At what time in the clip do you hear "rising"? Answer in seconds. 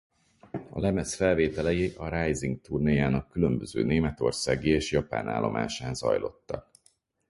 2.21-2.61